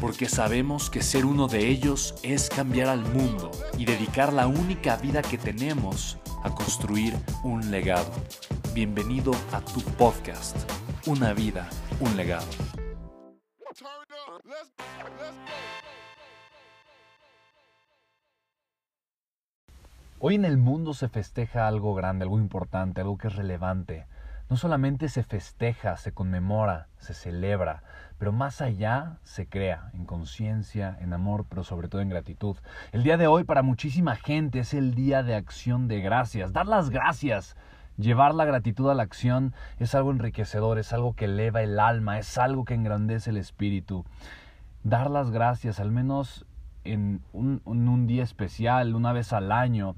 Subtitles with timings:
[0.00, 4.96] porque sabemos que ser uno de ellos es cambiar al mundo y dedicar la única
[4.96, 8.10] vida que tenemos a construir un legado.
[8.74, 10.56] Bienvenido a tu podcast,
[11.06, 11.68] Una vida,
[12.00, 12.46] un legado.
[20.18, 24.06] Hoy en el mundo se festeja algo grande, algo importante, algo que es relevante.
[24.48, 27.82] No solamente se festeja, se conmemora, se celebra,
[28.16, 32.56] pero más allá se crea en conciencia, en amor, pero sobre todo en gratitud.
[32.92, 36.66] El día de hoy para muchísima gente es el día de acción de gracias, dar
[36.66, 37.56] las gracias.
[37.96, 42.18] Llevar la gratitud a la acción es algo enriquecedor, es algo que eleva el alma,
[42.18, 44.04] es algo que engrandece el espíritu.
[44.84, 46.46] Dar las gracias, al menos
[46.84, 49.96] en un, en un día especial, una vez al año,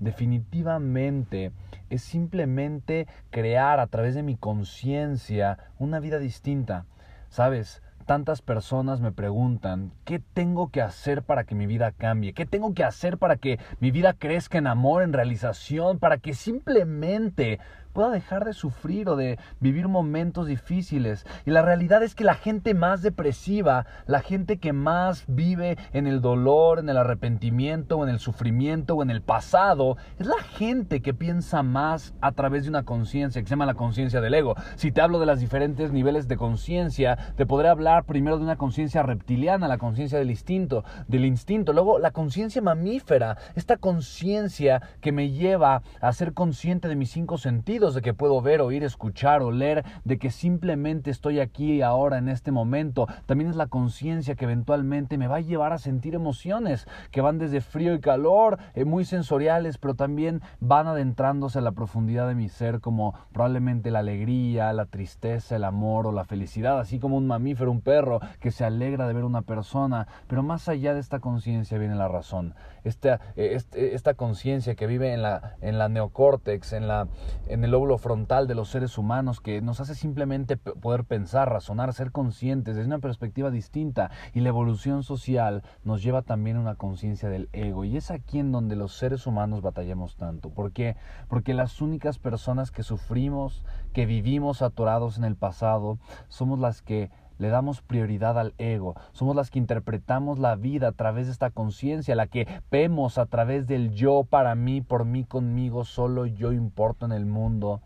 [0.00, 1.52] definitivamente
[1.90, 6.86] es simplemente crear a través de mi conciencia una vida distinta.
[7.28, 12.32] Sabes, tantas personas me preguntan, ¿qué tengo que hacer para que mi vida cambie?
[12.32, 16.32] ¿Qué tengo que hacer para que mi vida crezca en amor, en realización, para que
[16.32, 17.58] simplemente
[17.96, 21.24] pueda dejar de sufrir o de vivir momentos difíciles.
[21.46, 26.06] Y la realidad es que la gente más depresiva, la gente que más vive en
[26.06, 31.00] el dolor, en el arrepentimiento, en el sufrimiento o en el pasado, es la gente
[31.00, 34.56] que piensa más a través de una conciencia que se llama la conciencia del ego.
[34.74, 38.56] Si te hablo de los diferentes niveles de conciencia, te podré hablar primero de una
[38.56, 45.12] conciencia reptiliana, la conciencia del instinto, del instinto, luego la conciencia mamífera, esta conciencia que
[45.12, 49.42] me lleva a ser consciente de mis cinco sentidos de que puedo ver, oír, escuchar,
[49.42, 53.06] oler, de que simplemente estoy aquí ahora en este momento.
[53.26, 57.38] También es la conciencia que eventualmente me va a llevar a sentir emociones que van
[57.38, 62.34] desde frío y calor, eh, muy sensoriales, pero también van adentrándose a la profundidad de
[62.34, 67.16] mi ser como probablemente la alegría, la tristeza, el amor o la felicidad, así como
[67.16, 71.00] un mamífero, un perro que se alegra de ver una persona, pero más allá de
[71.00, 72.54] esta conciencia viene la razón.
[72.84, 77.08] Esta, eh, este, esta conciencia que vive en la, en la neocórtex, en, la,
[77.48, 81.92] en el lóbulo frontal de los seres humanos que nos hace simplemente poder pensar, razonar,
[81.92, 86.76] ser conscientes desde una perspectiva distinta y la evolución social nos lleva también a una
[86.76, 90.48] conciencia del ego y es aquí en donde los seres humanos batallamos tanto.
[90.48, 90.96] ¿Por qué?
[91.28, 93.62] Porque las únicas personas que sufrimos,
[93.92, 95.98] que vivimos atorados en el pasado,
[96.28, 98.94] somos las que le damos prioridad al ego.
[99.12, 103.26] Somos las que interpretamos la vida a través de esta conciencia, la que vemos a
[103.26, 107.80] través del yo para mí, por mí, conmigo, solo yo importo en el mundo,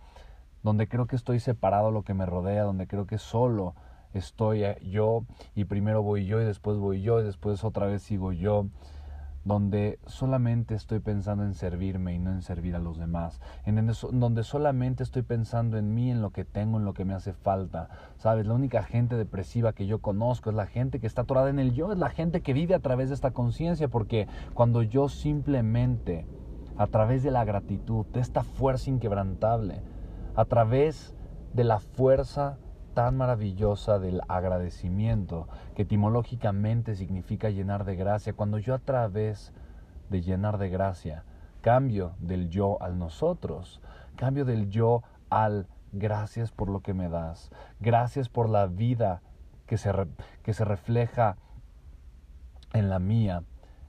[0.62, 3.74] donde creo que estoy separado de lo que me rodea, donde creo que solo
[4.12, 5.24] estoy eh, yo
[5.54, 8.66] y primero voy yo y después voy yo y después otra vez sigo yo
[9.44, 14.44] donde solamente estoy pensando en servirme y no en servir a los demás, en donde
[14.44, 17.88] solamente estoy pensando en mí, en lo que tengo, en lo que me hace falta.
[18.16, 21.58] Sabes, la única gente depresiva que yo conozco es la gente que está atorada en
[21.58, 25.08] el yo, es la gente que vive a través de esta conciencia, porque cuando yo
[25.08, 26.26] simplemente,
[26.76, 29.82] a través de la gratitud, de esta fuerza inquebrantable,
[30.34, 31.14] a través
[31.54, 32.58] de la fuerza
[33.00, 39.54] tan maravillosa del agradecimiento, que etimológicamente significa llenar de gracia, cuando yo a través
[40.10, 41.24] de llenar de gracia
[41.62, 43.80] cambio del yo al nosotros,
[44.16, 47.50] cambio del yo al gracias por lo que me das,
[47.80, 49.22] gracias por la vida
[49.64, 49.90] que se,
[50.42, 51.38] que se refleja
[52.74, 53.44] en la mía,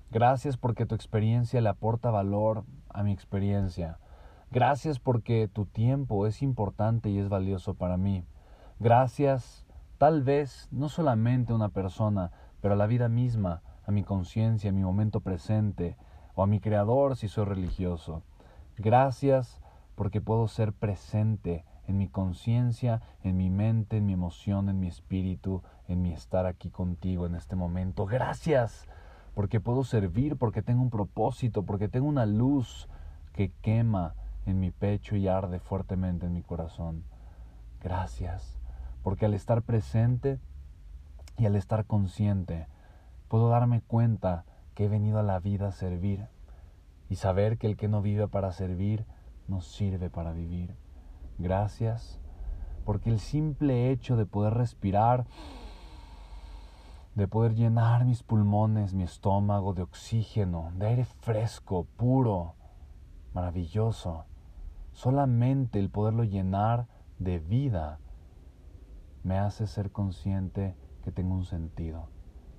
[0.09, 3.99] gracias porque tu experiencia le aporta valor a mi experiencia,
[4.51, 8.23] gracias porque tu tiempo es importante y es valioso para mí.
[8.83, 9.63] Gracias,
[9.99, 12.31] tal vez, no solamente a una persona,
[12.61, 15.97] pero a la vida misma, a mi conciencia, a mi momento presente,
[16.33, 18.23] o a mi Creador si soy religioso.
[18.79, 19.59] Gracias
[19.93, 24.87] porque puedo ser presente en mi conciencia, en mi mente, en mi emoción, en mi
[24.87, 28.07] espíritu, en mi estar aquí contigo en este momento.
[28.07, 28.87] Gracias
[29.35, 32.89] porque puedo servir, porque tengo un propósito, porque tengo una luz
[33.33, 34.15] que quema
[34.47, 37.03] en mi pecho y arde fuertemente en mi corazón.
[37.83, 38.60] Gracias,
[39.03, 40.39] porque al estar presente
[41.37, 42.67] y al estar consciente,
[43.27, 46.27] puedo darme cuenta que he venido a la vida a servir
[47.09, 49.05] y saber que el que no vive para servir
[49.47, 50.75] no sirve para vivir.
[51.37, 52.19] Gracias,
[52.85, 55.25] porque el simple hecho de poder respirar,
[57.15, 62.55] de poder llenar mis pulmones, mi estómago de oxígeno, de aire fresco, puro,
[63.33, 64.25] maravilloso,
[64.93, 66.87] solamente el poderlo llenar
[67.19, 67.99] de vida
[69.31, 70.75] me hace ser consciente
[71.05, 72.09] que tengo un sentido,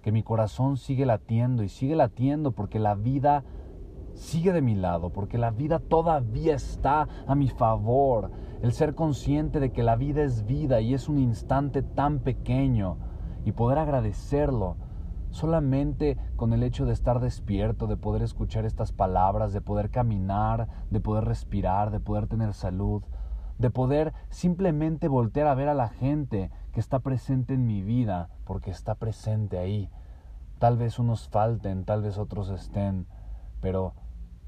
[0.00, 3.44] que mi corazón sigue latiendo y sigue latiendo porque la vida
[4.14, 8.30] sigue de mi lado, porque la vida todavía está a mi favor.
[8.62, 12.96] El ser consciente de que la vida es vida y es un instante tan pequeño
[13.44, 14.78] y poder agradecerlo
[15.28, 20.68] solamente con el hecho de estar despierto, de poder escuchar estas palabras, de poder caminar,
[20.90, 23.02] de poder respirar, de poder tener salud,
[23.58, 28.28] de poder simplemente voltear a ver a la gente que está presente en mi vida,
[28.44, 29.90] porque está presente ahí.
[30.58, 33.06] Tal vez unos falten, tal vez otros estén,
[33.60, 33.94] pero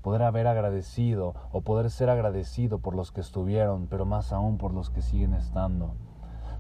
[0.03, 4.75] poder haber agradecido o poder ser agradecido por los que estuvieron, pero más aún por
[4.75, 5.95] los que siguen estando.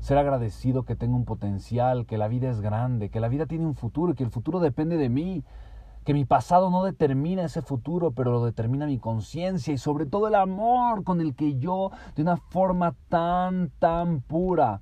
[0.01, 3.67] Ser agradecido que tengo un potencial, que la vida es grande, que la vida tiene
[3.67, 5.45] un futuro y que el futuro depende de mí,
[6.05, 10.29] que mi pasado no determina ese futuro, pero lo determina mi conciencia y sobre todo
[10.29, 14.81] el amor con el que yo, de una forma tan, tan pura,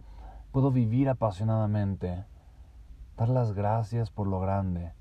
[0.51, 2.25] puedo vivir apasionadamente.
[3.17, 4.93] Dar las gracias por lo grande.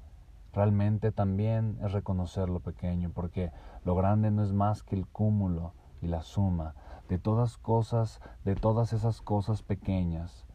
[0.54, 3.52] Realmente también es reconocer lo pequeño, porque
[3.84, 6.76] lo grande no es más que el cúmulo y la suma
[7.10, 10.46] de todas cosas, de todas esas cosas pequeñas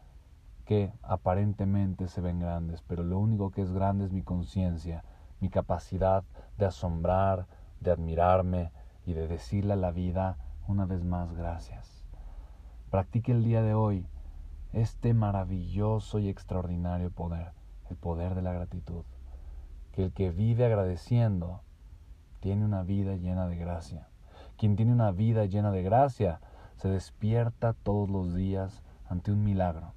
[0.65, 5.03] que aparentemente se ven grandes, pero lo único que es grande es mi conciencia
[5.39, 6.23] mi capacidad
[6.57, 7.47] de asombrar,
[7.79, 8.71] de admirarme
[9.05, 10.37] y de decirle a la vida
[10.67, 12.03] una vez más gracias.
[12.89, 14.07] Practique el día de hoy
[14.73, 17.51] este maravilloso y extraordinario poder,
[17.89, 19.05] el poder de la gratitud.
[19.91, 21.61] Que el que vive agradeciendo
[22.39, 24.07] tiene una vida llena de gracia.
[24.57, 26.39] Quien tiene una vida llena de gracia
[26.75, 29.93] se despierta todos los días ante un milagro,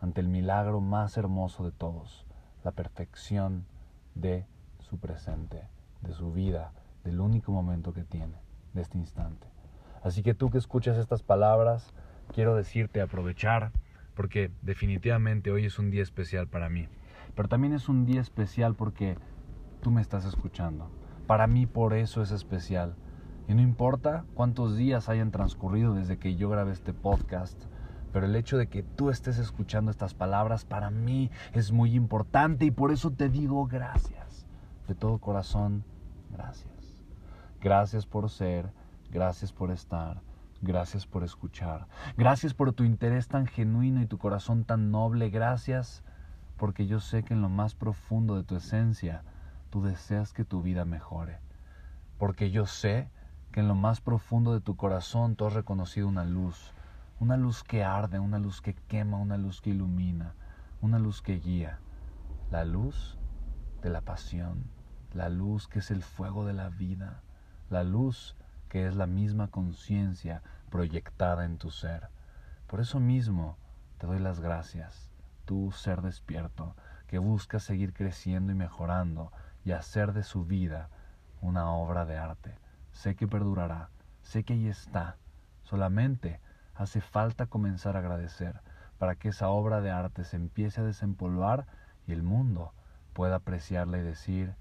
[0.00, 2.26] ante el milagro más hermoso de todos,
[2.64, 3.66] la perfección
[4.14, 4.46] de
[4.92, 5.62] su presente,
[6.02, 8.36] de su vida, del único momento que tiene,
[8.74, 9.46] de este instante.
[10.02, 11.94] Así que tú que escuchas estas palabras,
[12.34, 13.72] quiero decirte aprovechar,
[14.14, 16.88] porque definitivamente hoy es un día especial para mí.
[17.34, 19.16] Pero también es un día especial porque
[19.80, 20.90] tú me estás escuchando.
[21.26, 22.94] Para mí por eso es especial.
[23.48, 27.58] Y no importa cuántos días hayan transcurrido desde que yo grabé este podcast,
[28.12, 32.66] pero el hecho de que tú estés escuchando estas palabras para mí es muy importante
[32.66, 34.31] y por eso te digo gracias
[34.86, 35.84] de todo corazón,
[36.30, 36.72] gracias.
[37.60, 38.72] Gracias por ser,
[39.10, 40.20] gracias por estar,
[40.60, 41.86] gracias por escuchar,
[42.16, 46.02] gracias por tu interés tan genuino y tu corazón tan noble, gracias
[46.56, 49.22] porque yo sé que en lo más profundo de tu esencia
[49.70, 51.38] tú deseas que tu vida mejore,
[52.18, 53.10] porque yo sé
[53.52, 56.72] que en lo más profundo de tu corazón tú has reconocido una luz,
[57.20, 60.34] una luz que arde, una luz que quema, una luz que ilumina,
[60.80, 61.78] una luz que guía,
[62.50, 63.18] la luz
[63.82, 64.70] de la pasión,
[65.12, 67.22] la luz que es el fuego de la vida,
[67.68, 68.36] la luz
[68.68, 72.08] que es la misma conciencia proyectada en tu ser.
[72.68, 73.58] Por eso mismo
[73.98, 75.10] te doy las gracias,
[75.44, 76.76] tú ser despierto,
[77.08, 79.32] que busca seguir creciendo y mejorando
[79.64, 80.88] y hacer de su vida
[81.40, 82.56] una obra de arte.
[82.92, 83.90] Sé que perdurará,
[84.22, 85.16] sé que ahí está,
[85.64, 86.40] solamente
[86.74, 88.60] hace falta comenzar a agradecer
[88.98, 91.66] para que esa obra de arte se empiece a desempolvar
[92.06, 92.72] y el mundo
[93.12, 94.54] pueda apreciarla y decir,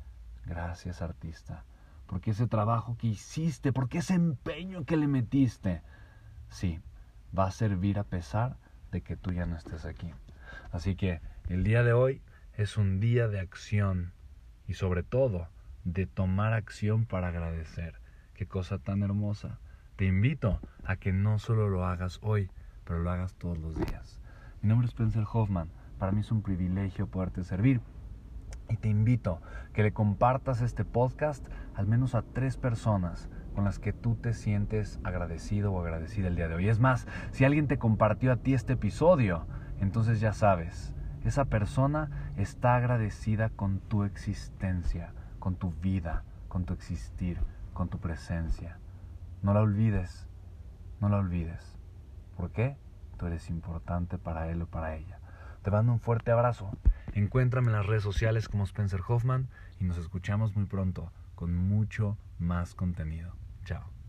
[0.46, 1.64] gracias artista,
[2.08, 5.82] porque ese trabajo que hiciste, porque ese empeño que le metiste,
[6.50, 6.80] sí,
[7.38, 8.58] va a servir a pesar
[8.92, 10.12] de que tú ya no estés aquí.
[10.72, 12.22] Así que el día de hoy
[12.54, 14.14] es un día de acción
[14.68, 15.48] y sobre todo
[15.84, 18.00] de tomar acción para agradecer.
[18.34, 19.60] Qué cosa tan hermosa.
[19.96, 22.50] Te invito a que no solo lo hagas hoy,
[22.84, 24.20] pero lo hagas todos los días.
[24.62, 25.70] Mi nombre es Spencer Hoffman.
[25.98, 27.82] Para mí es un privilegio poderte servir
[28.72, 29.42] y te invito
[29.74, 34.34] que le compartas este podcast al menos a tres personas con las que tú te
[34.34, 36.70] sientes agradecido o agradecida el día de hoy.
[36.70, 39.46] Es más, si alguien te compartió a ti este episodio,
[39.82, 46.74] entonces ya sabes, esa persona está agradecida con tu existencia, con tu vida, con tu
[46.74, 47.40] existir,
[47.74, 48.78] con tu presencia.
[49.44, 50.28] No la olvides,
[51.02, 51.78] no la olvides.
[52.38, 52.78] ¿Por qué?
[53.18, 55.20] Tú eres importante para él o para ella.
[55.62, 56.72] Te mando un fuerte abrazo.
[57.14, 59.50] Encuéntrame en las redes sociales como Spencer Hoffman
[59.80, 63.36] y nos escuchamos muy pronto con mucho más contenido.
[63.66, 64.01] Chao.